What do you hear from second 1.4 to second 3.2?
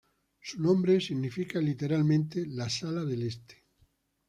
literalmente "la sala